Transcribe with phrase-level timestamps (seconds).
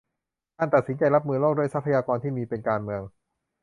[0.57, 3.01] การตัดสินใจรับมือโรคด้วยทรัพยากรที่มี เป็นการเมือง